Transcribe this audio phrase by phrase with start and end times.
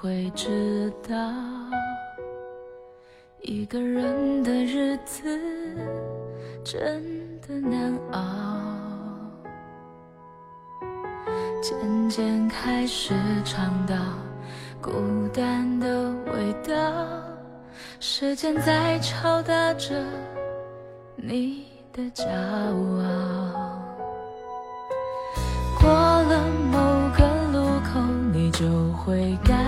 [0.00, 1.16] 会知道
[3.40, 5.24] 一个人的日子
[6.64, 7.02] 真
[7.40, 8.20] 的难熬。
[11.60, 13.12] 渐渐开始
[13.44, 13.96] 尝到
[14.80, 14.92] 孤
[15.32, 16.72] 单的味道
[17.98, 20.00] 时间在敲打着
[21.16, 23.82] 你的骄傲。
[25.80, 26.78] 过了某
[27.16, 28.00] 个路口
[28.32, 29.67] 你就会感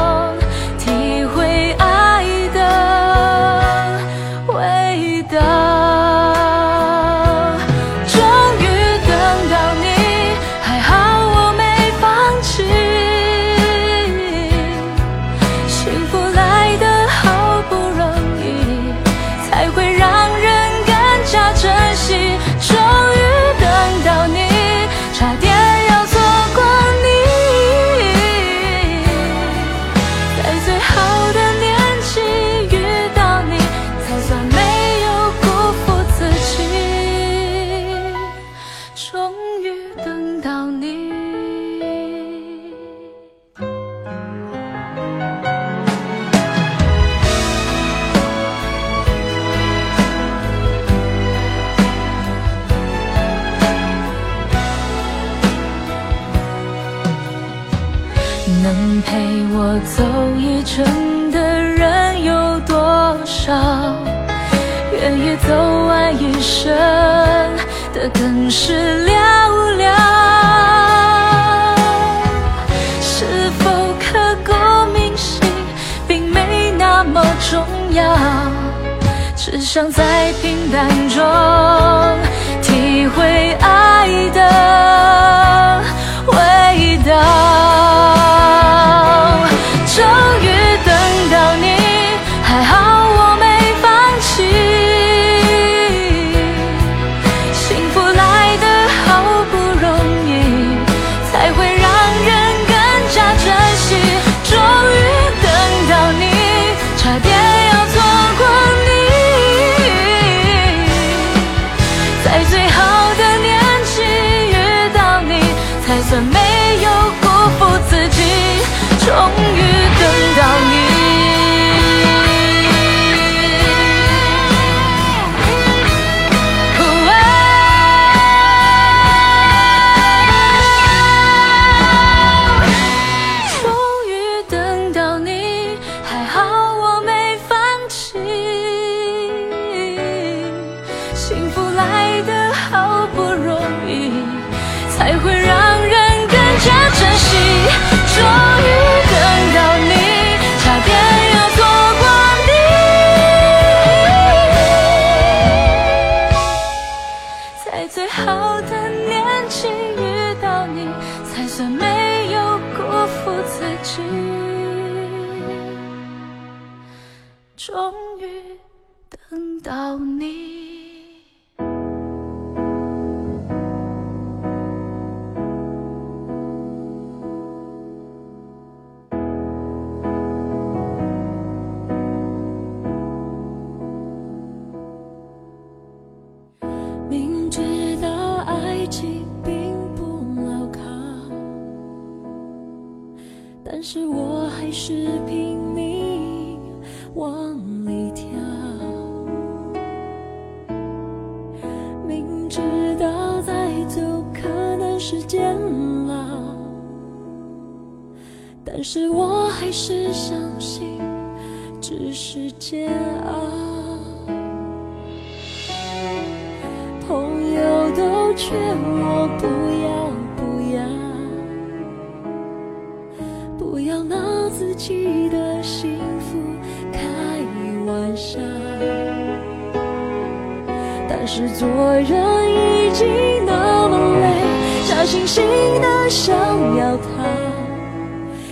[236.11, 236.35] 想
[236.75, 237.07] 要逃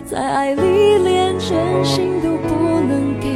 [0.06, 3.36] 在爱里连真心都不能给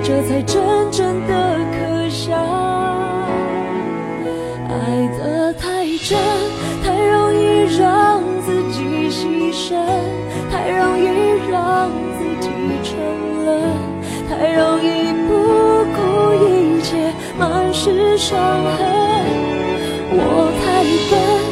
[0.00, 0.62] 这才真
[0.92, 2.36] 正的可笑
[4.68, 6.16] 爱得太真
[6.84, 9.74] 太容易让自己牺牲
[10.52, 12.50] 太容易让自己
[12.84, 12.96] 沉
[13.44, 13.72] 沦
[14.30, 19.04] 太容易不顾一切满是伤痕。
[20.16, 21.43] 我太笨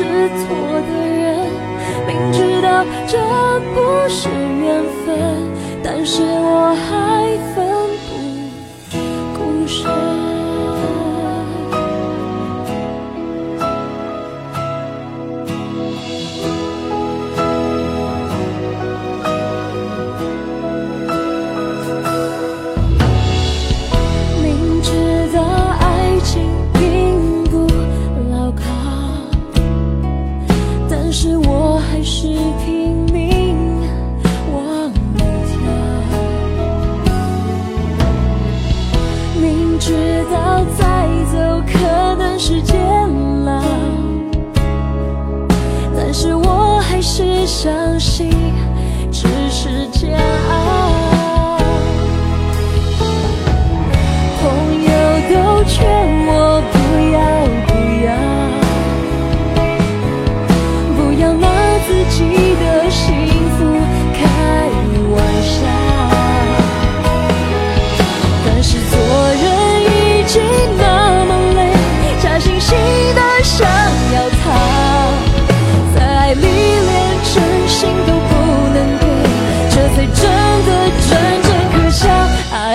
[0.00, 0.06] 是
[0.38, 1.46] 错的人，
[2.06, 3.18] 明知道这
[3.74, 5.12] 不是缘分，
[5.82, 7.69] 但是我还分。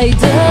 [0.05, 0.44] I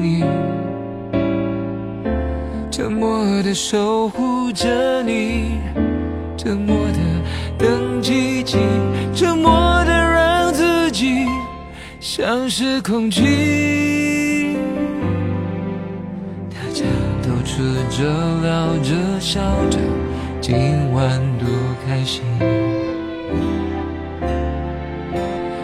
[0.00, 0.24] 你
[2.70, 5.58] 沉默的守护着，你
[6.36, 6.98] 沉默的
[7.58, 8.58] 等奇迹，
[9.14, 9.52] 沉默
[9.84, 11.26] 的让自己
[11.98, 14.56] 像是空气。
[16.50, 16.84] 大家
[17.22, 18.04] 都吃着、
[18.42, 19.78] 聊着、笑着，
[20.40, 20.56] 今
[20.92, 21.48] 晚多
[21.84, 22.22] 开心。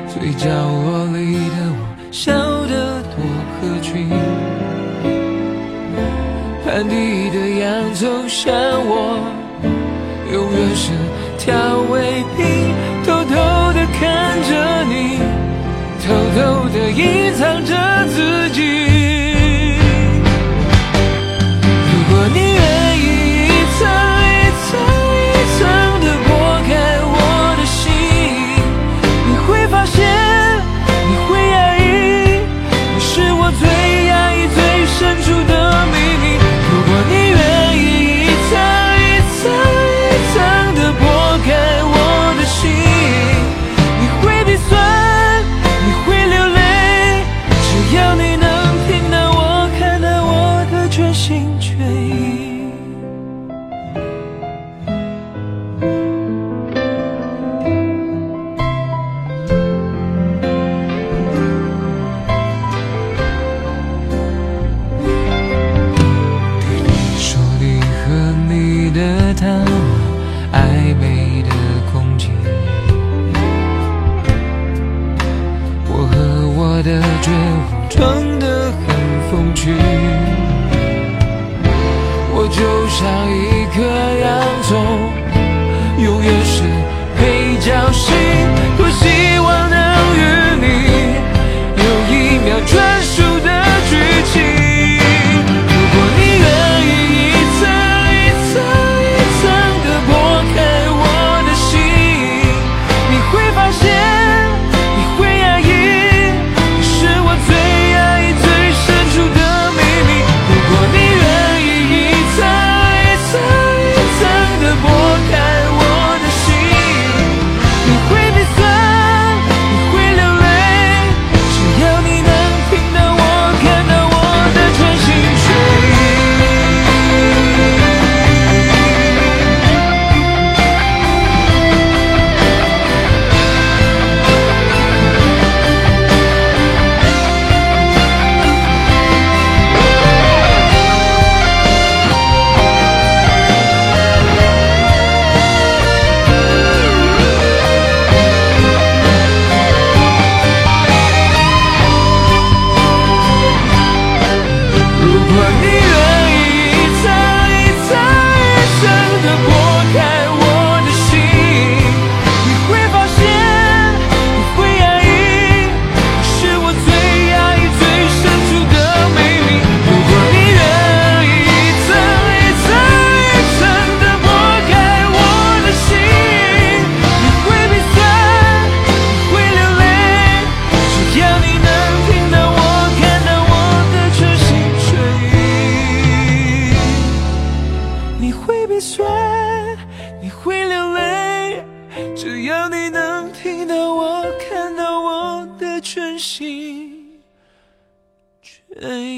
[0.09, 2.54] 睡角落里的我，想。
[6.65, 8.53] 盘底的洋葱像
[8.87, 9.21] 我
[10.33, 10.91] 永远是
[11.39, 12.75] 调味品
[13.05, 13.35] 偷偷
[13.73, 15.19] 的看着你
[16.03, 17.75] 偷偷的隐藏着
[18.09, 19.24] 自己。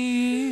[0.07, 0.46] you.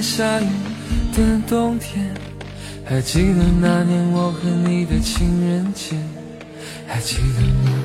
[0.00, 0.46] 下雨
[1.14, 2.06] 的冬天
[2.84, 5.96] 还记得那年我和你的情人节
[6.86, 7.84] 还记得吗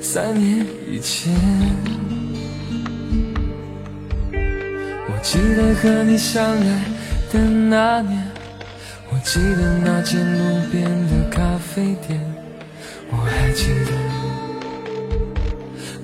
[0.00, 1.32] 三年以前
[5.08, 6.84] 我记得和你相爱
[7.32, 8.26] 的那年
[9.10, 12.40] 我记得那间路边的咖啡店。
[13.12, 13.92] 我还记得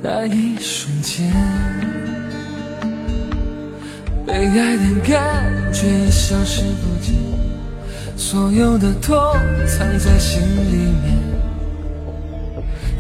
[0.03, 1.86] 那一瞬间。
[4.37, 7.15] 被爱的感觉消失不见
[8.19, 9.17] 所有的痛
[9.67, 11.17] 藏在心里面。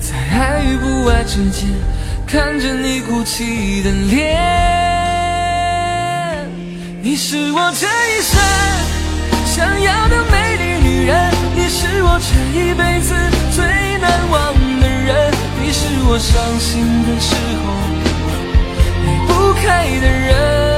[0.01, 1.69] 在爱与不爱之间
[2.27, 4.17] 看着你哭泣的脸
[7.03, 8.41] 你是我这一生
[9.45, 13.15] 想要的美丽女人你是我这一辈子
[13.53, 13.63] 最
[13.99, 17.67] 难忘的人你是我伤心的时候
[19.05, 20.76] 离不开的人。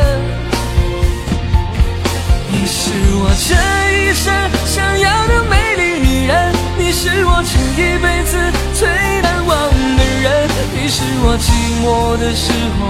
[2.89, 3.53] 是我这
[3.93, 4.33] 一生
[4.65, 6.33] 想要的美丽女人，
[6.79, 8.33] 你是我这一辈子
[8.73, 8.89] 最
[9.21, 9.53] 难忘
[9.99, 11.53] 的人，你是我寂
[11.85, 12.81] 寞的时候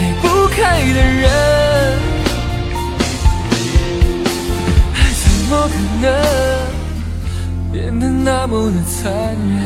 [0.00, 1.28] 离不开的人，
[4.94, 6.04] 爱怎么可能
[7.70, 9.60] 变得那么的残忍，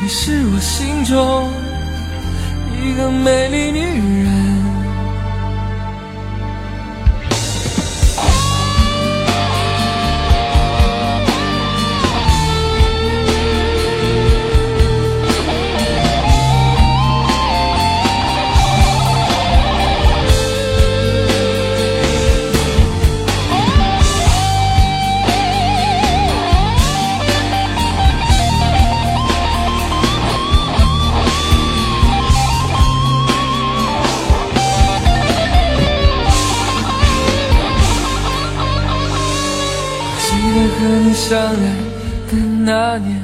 [0.00, 1.46] 你是我心中
[2.82, 4.47] 一个美丽女人。
[41.08, 41.54] 你相爱
[42.30, 43.16] 的那年，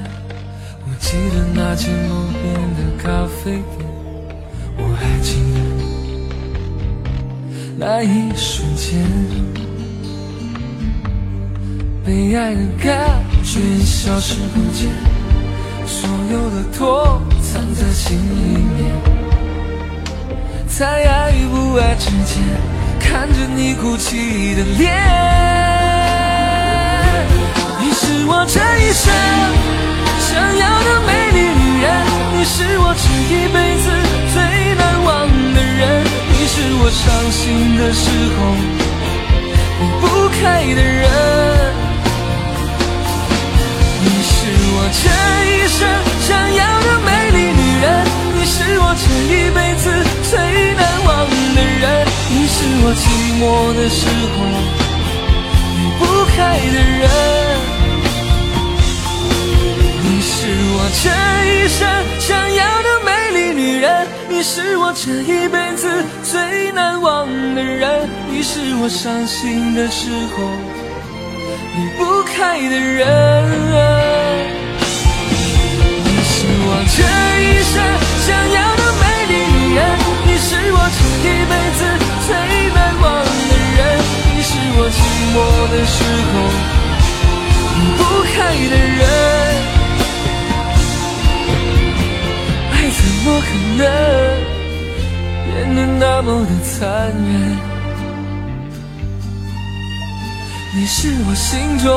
[0.87, 2.43] 我记得那间路边
[2.77, 3.87] 的咖啡店，
[4.79, 5.59] 我还记得
[7.77, 9.05] 那一瞬间，
[12.07, 14.89] 被爱的感觉消失不见，
[15.87, 18.97] 所有的痛藏在心里面，
[20.67, 22.43] 在爱与不爱之间，
[22.99, 25.64] 看着你哭泣的脸。
[28.15, 29.13] 是我这一生
[30.21, 31.87] 想要的美丽女人，
[32.33, 33.91] 你是我这一辈子
[34.33, 34.39] 最
[34.77, 35.83] 难忘的人，
[36.31, 38.07] 你是我伤心的时
[38.39, 38.39] 候
[39.81, 40.03] 离不
[40.39, 41.03] 开的人，
[44.01, 44.33] 你是
[44.77, 45.05] 我这
[45.51, 45.83] 一生
[46.23, 49.91] 想要的美丽女人，你是我这一辈子
[50.31, 50.39] 最
[50.75, 51.11] 难忘
[51.57, 53.03] 的人，你是我寂
[53.43, 53.43] 寞
[53.75, 54.35] 的时候
[55.75, 56.03] 离不
[56.37, 56.39] 开
[56.71, 57.54] 的人。
[61.65, 61.89] 一生
[62.21, 70.45] 想要的美丽女人，你是我这一辈子最难忘的人，你是我伤心的时候
[71.75, 73.01] 离不开的人。
[76.05, 77.01] 你是我这
[77.41, 77.81] 一生
[78.27, 79.81] 想要的美丽女人，
[80.27, 81.81] 你是我这一辈子
[82.27, 82.29] 最
[82.75, 83.81] 难忘的人，
[84.37, 85.01] 你是我寂
[85.33, 85.37] 寞
[85.73, 85.97] 的时
[86.29, 86.33] 候
[87.81, 89.54] 离不开的人。
[93.25, 93.83] 么可能
[95.47, 97.57] 变得那么的残忍？
[100.77, 101.89] 你是我心中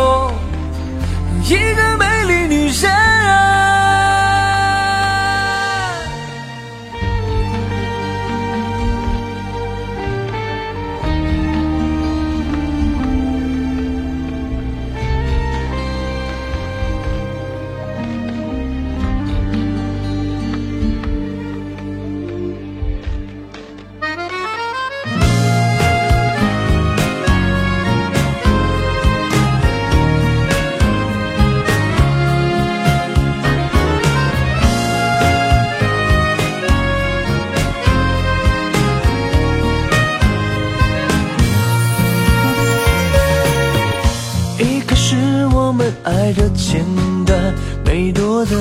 [1.43, 3.96] 一个美丽女人。
[46.07, 46.85] 爱的简
[47.25, 48.55] 单，没多的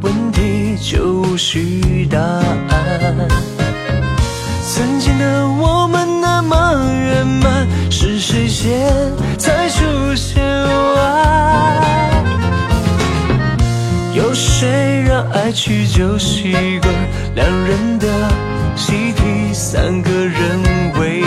[0.00, 3.28] 问题就无需答案。
[4.66, 6.56] 曾经的我们那么
[6.90, 8.90] 圆满，是谁先
[9.36, 12.22] 才出现爱？
[14.14, 16.94] 有谁让爱去就习惯？
[17.34, 18.06] 两人的
[18.74, 20.62] 习题，三个人
[20.98, 21.22] 为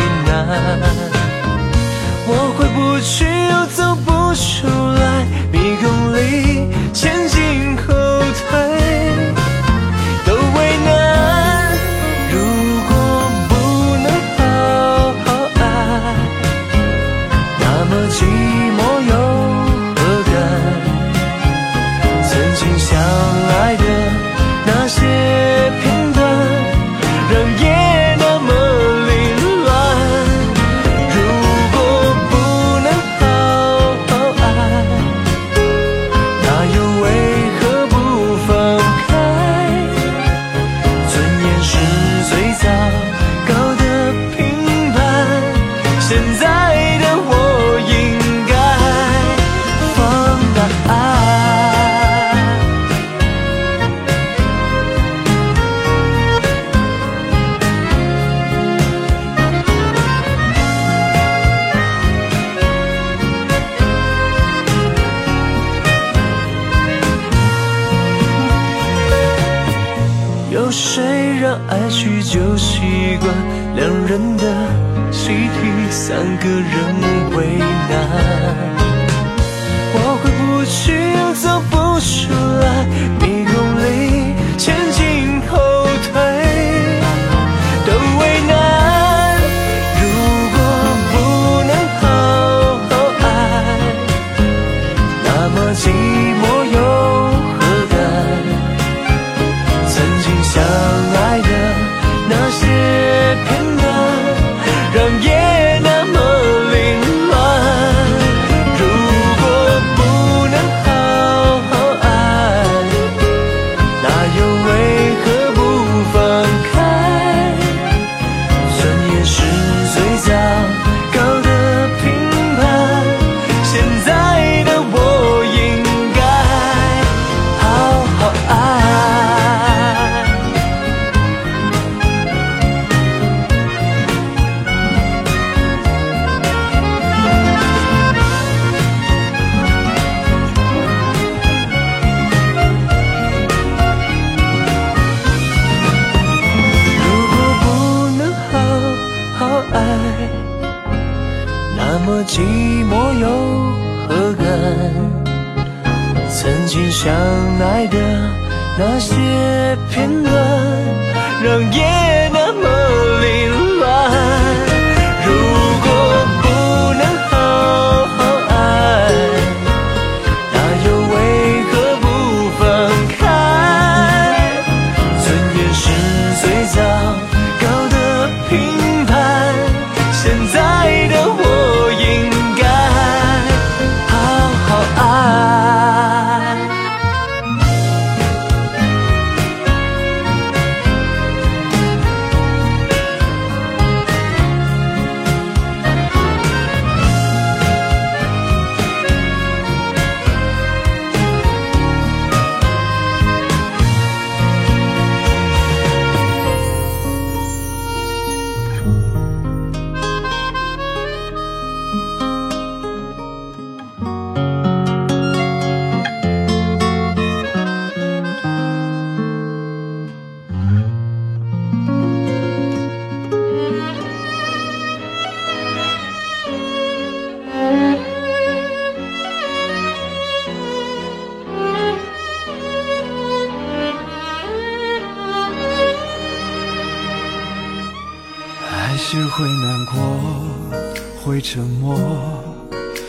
[241.25, 241.97] 会沉默，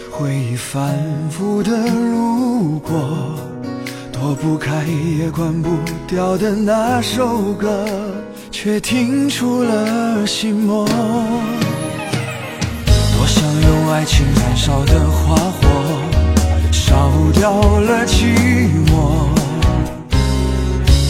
[0.08, 0.96] 回忆反
[1.30, 2.92] 复的路过，
[4.12, 4.84] 躲不开
[5.18, 5.70] 也关不
[6.06, 7.84] 掉的那首歌，
[8.52, 10.86] 却听出了心魔。
[10.86, 10.94] 多
[13.26, 15.66] 想用爱情燃烧的花火，
[16.70, 17.50] 烧掉
[17.80, 18.36] 了寂
[18.86, 19.26] 寞。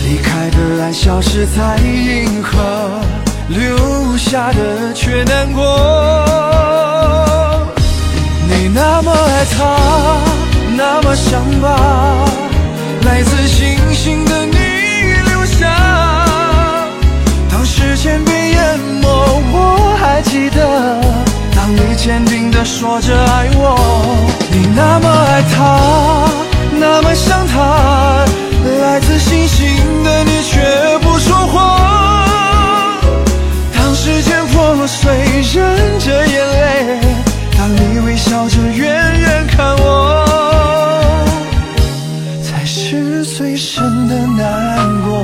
[0.09, 3.03] 离开的爱，消失在银河，
[3.49, 6.44] 留下的却难过。
[8.64, 9.77] 你那么爱他，
[10.74, 11.68] 那么想把
[13.05, 14.57] 来自星星的你
[15.29, 15.68] 留下。
[17.50, 19.07] 当时间被淹没，
[19.53, 20.98] 我还记得，
[21.55, 23.77] 当你坚定地说着爱我。
[24.50, 26.27] 你那么爱他，
[26.81, 28.24] 那么想他，
[28.81, 30.62] 来自星星的你却
[31.03, 33.05] 不说话。
[33.77, 35.12] 当时间破碎，
[35.53, 36.84] 忍着眼泪，
[38.45, 41.25] 笑着远远看我，
[42.43, 45.15] 才是最深的难过。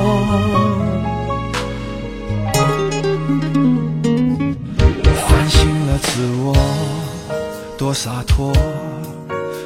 [5.21, 6.55] 唤醒了自我，
[7.77, 8.51] 多洒脱。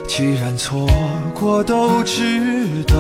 [0.06, 0.86] 既然错
[1.34, 2.96] 过都值得，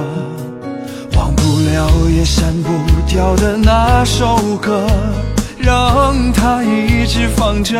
[1.17, 2.69] 忘不了也删不
[3.05, 4.87] 掉的那首歌，
[5.57, 7.75] 让它一直放着。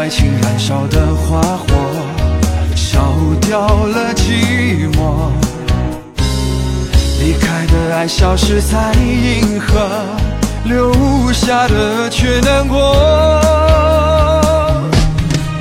[0.00, 1.66] 爱情燃烧的花火，
[2.74, 5.28] 烧掉了寂寞。
[7.20, 9.90] 离开的爱消失在银河，
[10.64, 10.90] 留
[11.34, 12.78] 下的却难过。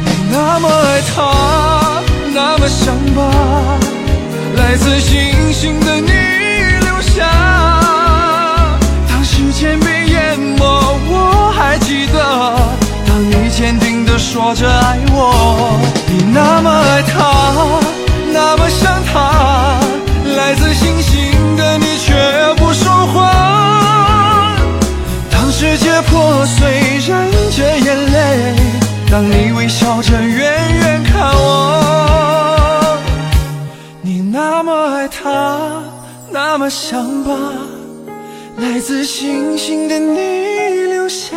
[0.06, 2.02] 你那么爱他，
[2.34, 3.22] 那么想把
[4.56, 6.12] 来自星星的你
[6.86, 7.30] 留下。
[9.10, 10.64] 当时间被淹没，
[11.10, 12.56] 我还记得，
[13.20, 15.78] 你坚定地说着爱我，
[16.08, 17.80] 你那么爱他，
[18.32, 19.80] 那么想他，
[20.38, 22.14] 来自星星的你却
[22.56, 24.56] 不说话。
[25.30, 28.56] 当世界破碎，忍着眼泪，
[29.12, 32.98] 当你微笑着远远看我，
[34.02, 35.84] 你那么爱他，
[36.32, 37.34] 那么想吧，
[38.58, 40.20] 来自星星的你
[40.88, 41.36] 留下。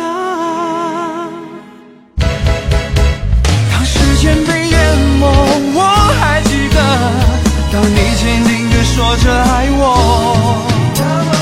[7.89, 11.32] 你坚定的说着爱我。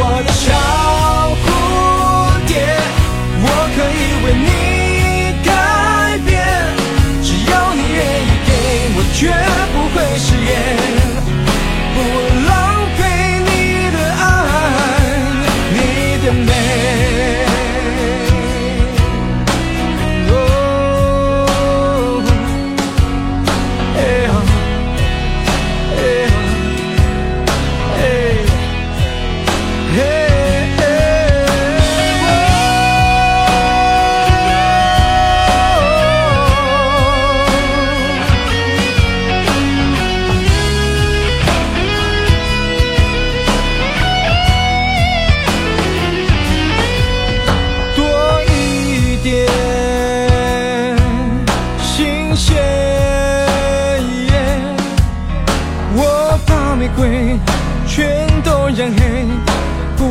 [0.00, 0.23] what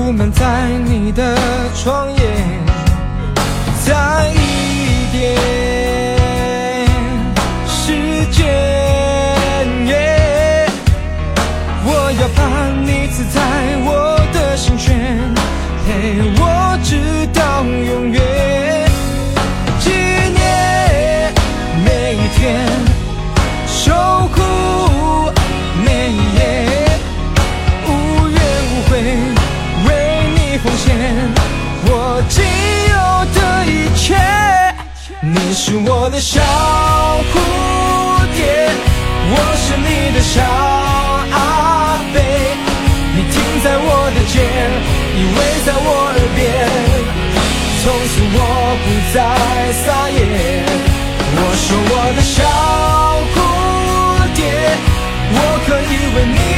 [0.03, 1.33] 铺满在你的
[1.73, 2.19] 窗沿
[3.85, 4.42] 在
[35.65, 37.33] 是我的小蝴
[38.35, 38.67] 蝶
[39.31, 40.43] 我是你的小
[41.31, 42.15] 阿飞
[43.15, 43.33] 你停
[43.63, 44.43] 在我的肩
[45.15, 46.43] 依偎在我耳边
[47.81, 48.39] 从此我
[48.83, 49.17] 不再
[49.71, 50.19] 撒野。
[51.35, 52.43] 我说我的小
[53.31, 53.35] 蝴
[54.35, 54.39] 蝶
[55.31, 56.52] 我可以为你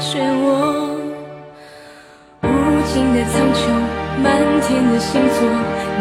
[0.00, 0.46] 漩涡
[2.42, 2.46] 无
[2.86, 3.60] 尽的苍穹
[4.22, 5.48] 满天的星座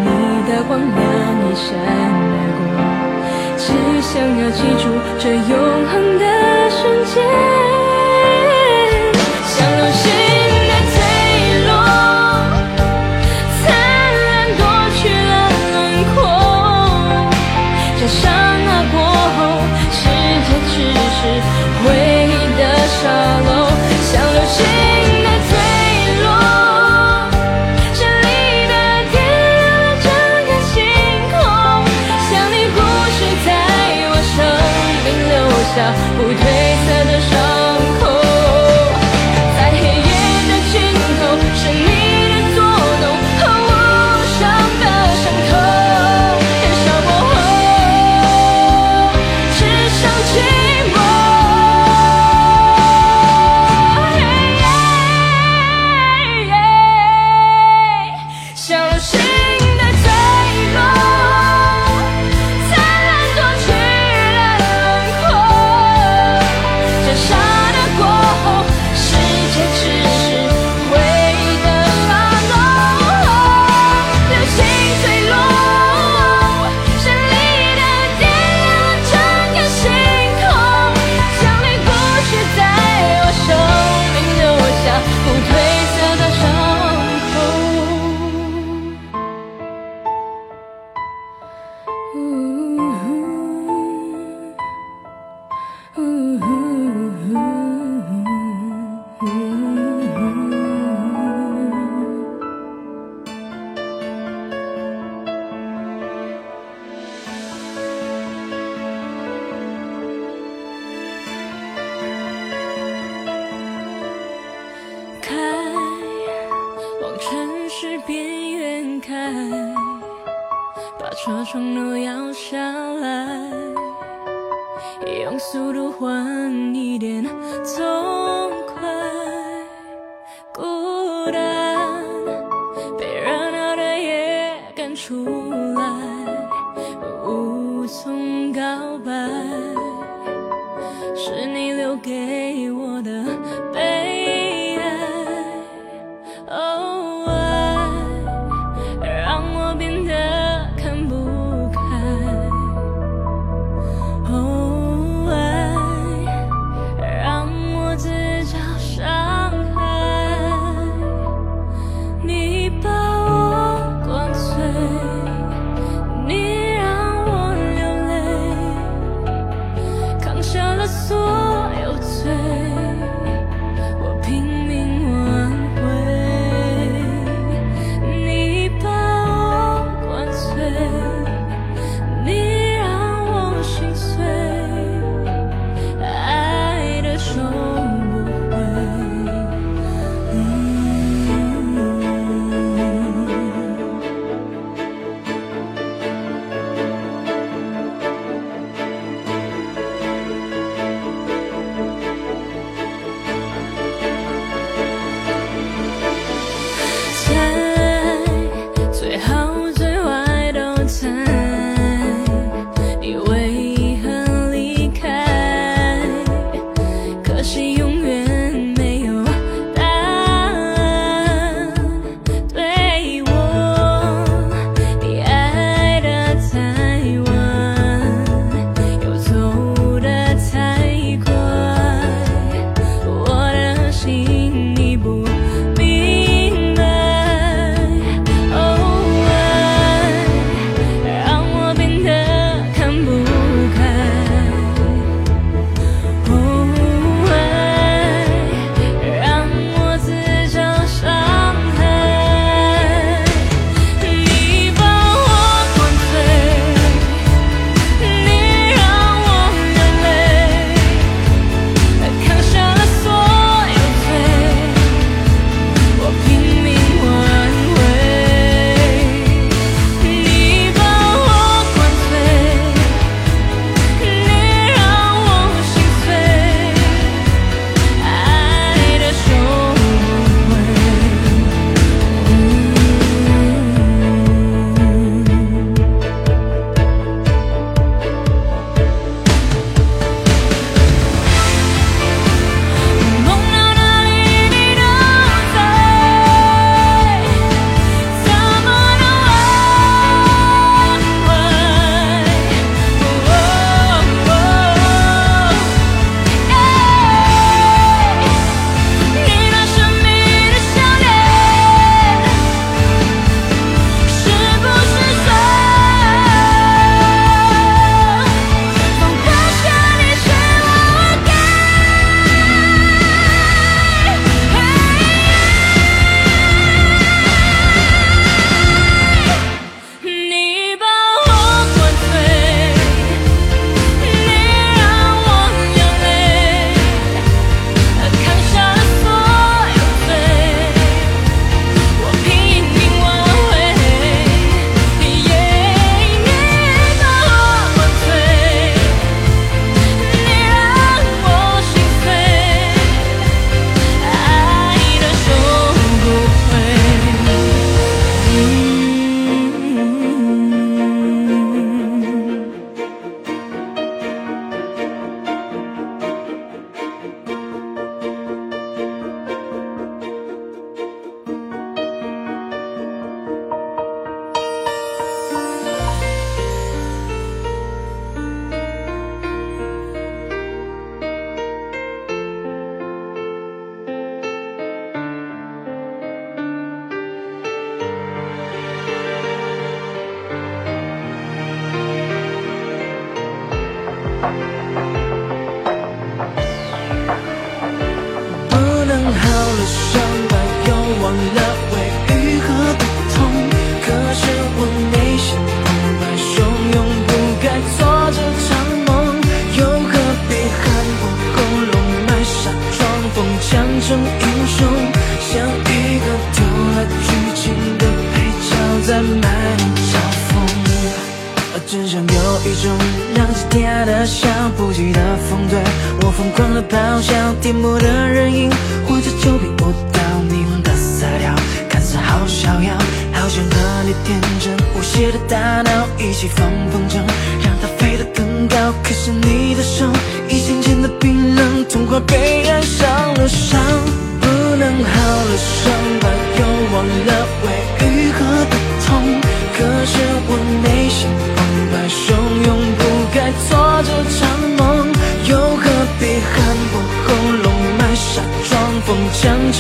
[0.03, 0.07] 你
[0.49, 1.01] 的光亮
[1.41, 2.64] 一闪而过
[3.57, 3.66] 只
[4.01, 4.84] 想要记住
[5.20, 7.82] 这永恒的瞬间。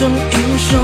[0.09, 0.79] 英雄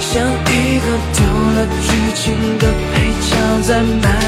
[0.00, 4.21] 像一个丢了剧情的配角，在。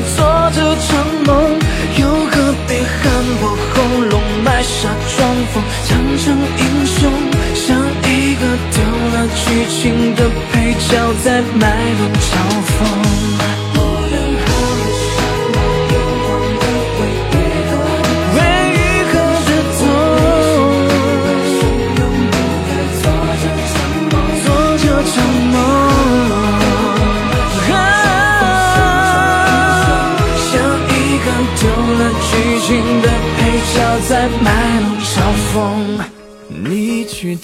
[0.00, 1.58] 做这场梦，
[1.98, 3.02] 又何必喊
[3.40, 3.42] 破
[3.74, 5.62] 喉咙卖傻装疯？
[5.86, 7.10] 唱成英雄，
[7.54, 8.42] 像一个
[8.72, 8.76] 丢
[9.12, 12.24] 了剧情的配角，在卖弄嘲
[12.66, 13.03] 讽。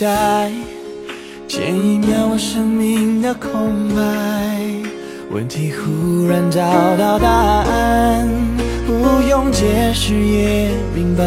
[0.00, 0.50] 在
[1.46, 4.00] 前一秒我生命的空白
[5.30, 6.62] 问题忽然找
[6.96, 8.26] 到答案
[8.86, 11.22] 不用解释也明白。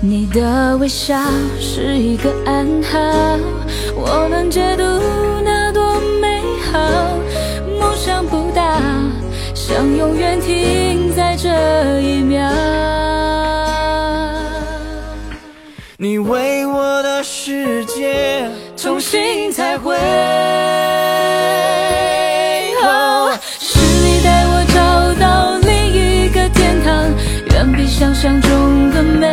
[0.00, 1.14] 你的微笑
[1.60, 2.98] 是一个暗号
[3.94, 4.82] 我能解读
[5.44, 6.42] 那多美
[6.72, 6.80] 好
[7.78, 8.82] 梦想不大
[9.54, 10.79] 想永远停。
[19.78, 19.96] 会
[23.58, 24.78] 是你带我找
[25.20, 27.10] 到另一个天堂，
[27.52, 29.28] 远比想象中的美。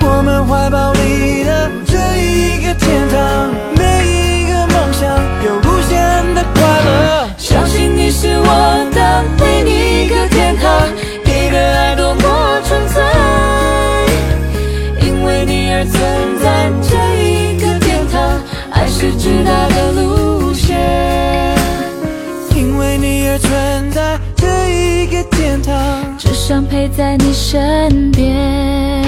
[0.00, 5.08] 我们怀抱里的这一个天堂，每一个梦想
[5.44, 7.28] 有无限的快乐。
[7.36, 8.46] 相信你是我
[8.94, 10.88] 的另一个天堂。
[19.26, 20.78] 直达的路线
[22.54, 26.16] 因为你而存在这一个天堂。
[26.16, 29.05] 只想陪在你身边。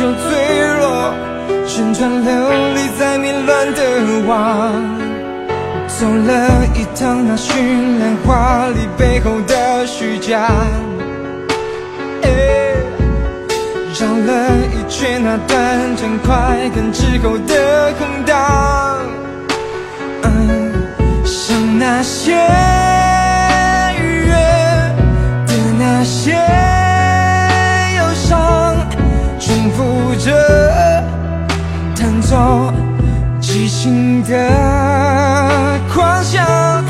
[0.00, 1.14] 又脆弱，
[1.66, 2.30] 旋转流
[2.74, 3.80] 离在迷乱的
[4.26, 4.72] 网，
[5.86, 6.30] 走了
[6.74, 7.54] 一趟那绚
[8.00, 10.48] 烂华丽背后的虚假，
[12.22, 12.76] 诶，
[13.98, 18.98] 绕了一圈那短暂快感之后的空荡，
[20.22, 20.72] 嗯，
[21.24, 22.32] 像那些
[23.96, 24.36] 愚人
[25.46, 26.73] 的那些。
[30.24, 31.04] 着
[31.94, 32.72] 弹奏
[33.42, 34.48] 激情的
[35.92, 36.82] 狂想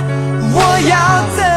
[0.52, 1.53] 我要怎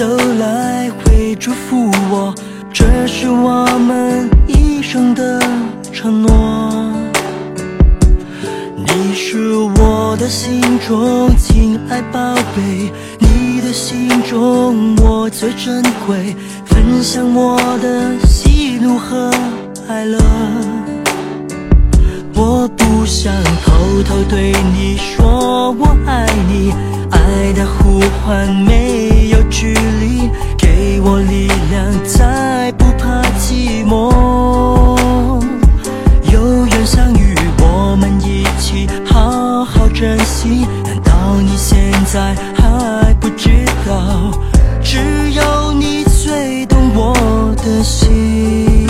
[0.00, 0.06] 走
[0.38, 2.34] 来会祝福我？
[2.72, 5.38] 这是我们一生的
[5.92, 6.90] 承诺。
[8.78, 16.34] 你是我的心中亲爱宝贝，你的心中我最珍贵，
[16.64, 19.30] 分享我的喜怒和
[19.90, 20.18] 哀乐。
[22.34, 26.72] 我不想偷偷对你说我爱你，
[27.10, 35.38] 爱的呼唤没有距离，给我力量，再不怕寂寞。
[36.32, 40.66] 有缘相遇，我们一起好好珍惜。
[40.84, 44.30] 难道你现在还不知道？
[44.82, 44.98] 只
[45.32, 48.88] 有你最懂我的心。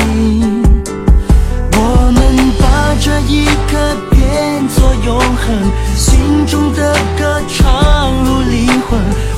[1.72, 3.76] 我们把这一刻
[4.10, 7.59] 变作永恒，心中的歌曲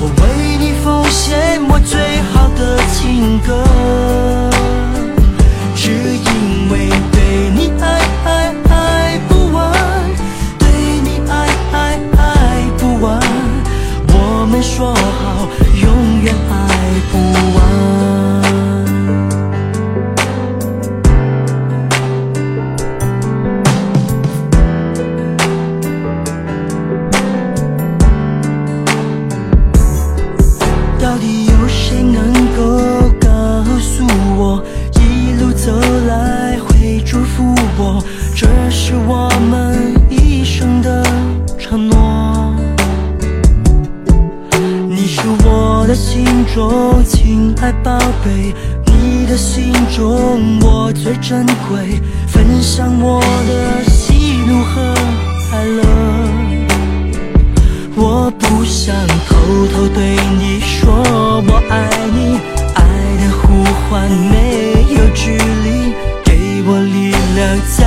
[0.01, 1.72] 我为你奉献。
[52.33, 54.95] 分享我的喜怒和
[55.53, 55.83] 哀乐。
[57.95, 58.97] 我不想
[59.29, 59.37] 偷
[59.69, 60.91] 偷对你说
[61.47, 61.75] 我爱
[62.15, 62.41] 你，
[62.75, 62.81] 爱
[63.21, 64.35] 的呼唤没
[64.95, 65.93] 有距离，
[66.25, 67.41] 给我力量，
[67.77, 67.81] 再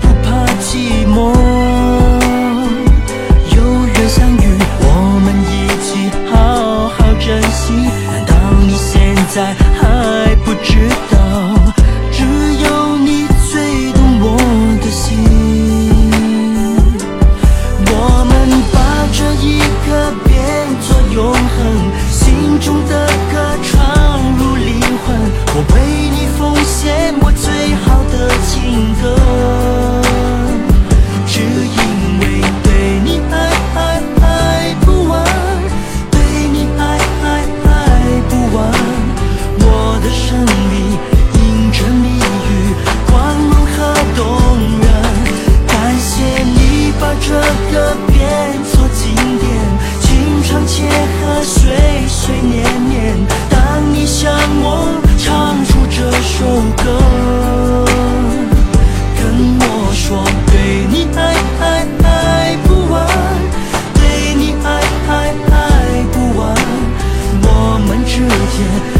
[0.00, 0.26] 不怕
[0.62, 0.66] 寂
[1.06, 1.14] 寞。
[3.54, 4.44] 有缘相遇，
[4.80, 4.84] 我
[5.22, 5.52] 们一
[5.84, 7.60] 起好好珍惜。
[8.06, 8.32] 难道
[8.66, 11.14] 你现在还不知道？
[20.24, 20.34] 变
[20.80, 21.40] 作永恒，
[22.10, 23.72] 心中的歌唱
[24.38, 25.06] 入灵魂。
[25.54, 25.76] 我为
[26.10, 28.14] 你奉献我最好的
[28.46, 29.04] 情歌，
[50.82, 50.88] 夜
[51.20, 51.60] 和岁
[52.08, 53.58] 岁年年，当
[53.94, 54.66] 你向我
[55.16, 56.44] 唱出这首
[56.82, 56.84] 歌，
[59.16, 59.22] 跟
[59.60, 59.64] 我
[59.94, 60.52] 说对
[60.90, 61.20] 你爱
[61.60, 61.62] 爱
[62.04, 63.06] 爱不完，
[63.94, 64.66] 对你爱
[65.08, 65.10] 爱
[65.50, 65.54] 爱
[66.12, 66.42] 不完，
[67.42, 67.46] 我
[67.86, 68.91] 们之间。